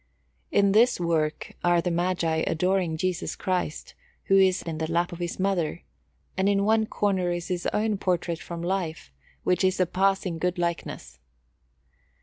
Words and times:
In 0.51 0.71
this 0.71 0.99
work 0.99 1.53
are 1.63 1.79
the 1.79 1.91
Magi 1.91 2.37
adoring 2.47 2.97
Jesus 2.97 3.35
Christ, 3.35 3.93
who 4.23 4.35
is 4.35 4.63
in 4.63 4.79
the 4.79 4.91
lap 4.91 5.11
of 5.11 5.19
His 5.19 5.39
Mother, 5.39 5.83
and 6.35 6.49
in 6.49 6.63
one 6.65 6.87
corner 6.87 7.29
is 7.31 7.49
his 7.49 7.67
own 7.67 7.99
portrait 7.99 8.39
from 8.39 8.63
life, 8.63 9.11
which 9.43 9.63
is 9.63 9.79
a 9.79 9.85
passing 9.85 10.39
good 10.39 10.57
likeness. 10.57 11.19